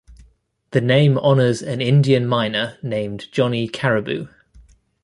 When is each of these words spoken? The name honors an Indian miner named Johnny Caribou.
The 0.71 0.81
name 0.81 1.19
honors 1.19 1.61
an 1.61 1.79
Indian 1.79 2.25
miner 2.25 2.79
named 2.81 3.31
Johnny 3.31 3.67
Caribou. 3.67 4.29